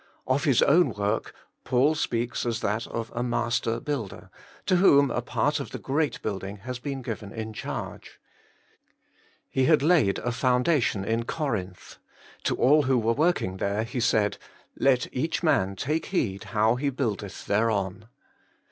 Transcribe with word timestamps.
Of 0.25 0.45
his 0.45 0.63
own 0.63 0.89
work, 0.93 1.31
Paul 1.63 1.93
speaks 1.93 2.43
as 2.43 2.55
of 2.57 2.61
that 2.63 2.87
of 2.87 3.11
a 3.13 3.21
master 3.21 3.79
builder, 3.79 4.31
to 4.65 4.73
w^hom 4.73 5.15
a 5.15 5.21
part 5.21 5.59
of 5.59 5.69
the 5.69 5.77
great 5.77 6.19
building 6.23 6.57
has 6.65 6.79
been 6.79 7.03
given 7.03 7.31
in 7.31 7.53
charge. 7.53 8.19
He 9.47 9.65
had 9.65 9.83
laid 9.83 10.17
a 10.17 10.31
foundation 10.31 11.05
in 11.05 11.25
Corinth; 11.25 11.99
to 12.45 12.55
all 12.55 12.81
who 12.81 12.97
were 12.97 13.13
working 13.13 13.57
there 13.57 13.83
he 13.83 13.99
said:' 13.99 14.39
Let 14.75 15.05
each 15.13 15.43
man 15.43 15.75
take 15.75 16.07
heed 16.07 16.45
how 16.45 16.77
he 16.77 16.89
buildeth 16.89 17.45
thereon.' 17.45 18.07